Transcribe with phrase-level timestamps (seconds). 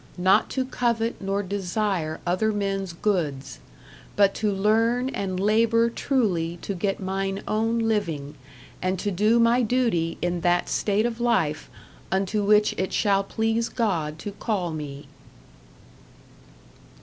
[0.17, 3.59] Not to covet nor desire other men's goods;
[4.15, 8.33] But to learn and labour truly to get mine own living,
[8.81, 11.69] and to do my duty in that state of life,
[12.11, 15.05] unto which it shall please God to call me.